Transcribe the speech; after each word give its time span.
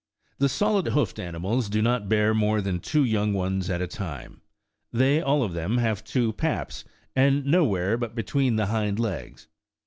The 0.39 0.49
solid 0.49 0.87
hoofed 0.87 1.19
animals 1.19 1.69
do 1.69 1.79
not 1.79 2.09
bear 2.09 2.33
more 2.33 2.59
than 2.59 2.79
two 2.79 3.03
young 3.03 3.33
ones 3.35 3.69
at 3.69 3.83
a 3.83 3.87
time: 3.87 4.41
they 4.91 5.21
all 5.21 5.43
of 5.43 5.53
them 5.53 5.77
have 5.77 6.03
two 6.03 6.33
paps, 6.33 6.83
and 7.15 7.45
nowhere 7.45 7.97
but 7.99 8.15
between 8.15 8.55
the 8.55 8.65
hind 8.65 8.97
legs. 8.99 9.47